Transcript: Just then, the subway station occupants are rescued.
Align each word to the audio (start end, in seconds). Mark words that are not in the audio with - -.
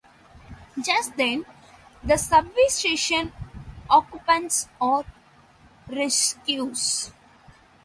Just 0.83 1.15
then, 1.15 1.45
the 2.03 2.17
subway 2.17 2.65
station 2.69 3.31
occupants 3.87 4.67
are 4.81 5.05
rescued. 5.87 6.75